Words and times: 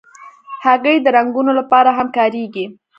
هګۍ 0.63 0.97
د 1.01 1.07
رنګونو 1.17 1.51
لپاره 1.59 1.89
هم 1.97 2.07
کارېږي. 2.17 2.65